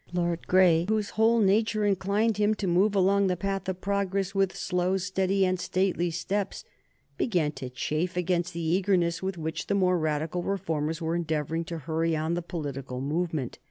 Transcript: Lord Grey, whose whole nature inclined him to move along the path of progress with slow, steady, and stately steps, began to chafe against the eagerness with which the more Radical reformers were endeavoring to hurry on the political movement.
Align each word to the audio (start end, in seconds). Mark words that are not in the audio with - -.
Lord 0.11 0.47
Grey, 0.47 0.87
whose 0.89 1.11
whole 1.11 1.39
nature 1.41 1.85
inclined 1.85 2.37
him 2.37 2.55
to 2.55 2.65
move 2.65 2.95
along 2.95 3.27
the 3.27 3.37
path 3.37 3.69
of 3.69 3.81
progress 3.81 4.33
with 4.33 4.55
slow, 4.57 4.97
steady, 4.97 5.45
and 5.45 5.59
stately 5.59 6.09
steps, 6.09 6.63
began 7.17 7.51
to 7.51 7.69
chafe 7.69 8.17
against 8.17 8.51
the 8.51 8.61
eagerness 8.61 9.21
with 9.21 9.37
which 9.37 9.67
the 9.67 9.75
more 9.75 9.99
Radical 9.99 10.41
reformers 10.41 11.03
were 11.03 11.15
endeavoring 11.15 11.65
to 11.65 11.77
hurry 11.77 12.15
on 12.15 12.33
the 12.33 12.41
political 12.41 12.99
movement. 12.99 13.59